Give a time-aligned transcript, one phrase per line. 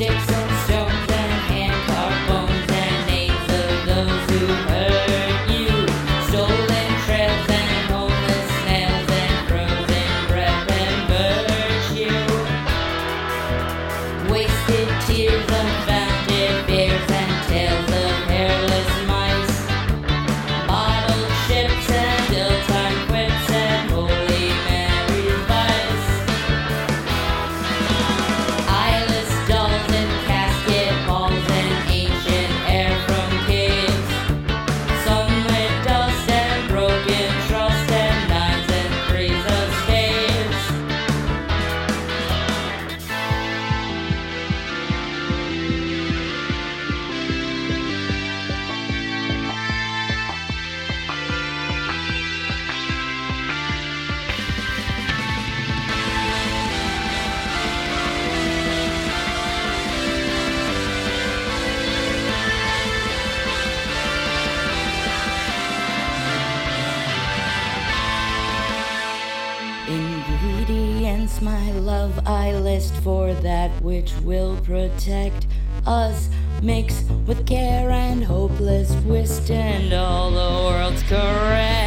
[0.00, 0.29] lipstick
[69.90, 75.48] Ingredients, my love, I list for that which will protect
[75.84, 76.28] us.
[76.62, 81.79] Mix with care and hopeless twist, and all the world's correct.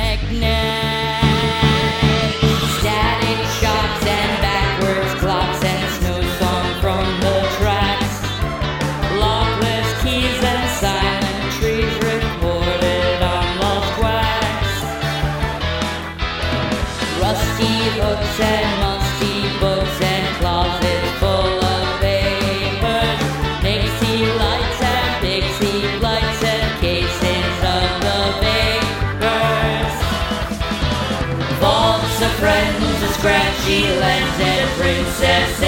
[32.43, 35.63] Friends, a scratchy lens and princess